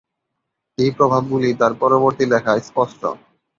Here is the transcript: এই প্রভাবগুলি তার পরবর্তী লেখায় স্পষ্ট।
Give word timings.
এই 0.77 0.91
প্রভাবগুলি 0.97 1.49
তার 1.59 1.73
পরবর্তী 1.81 2.25
লেখায় 2.31 2.61
স্পষ্ট। 2.61 3.01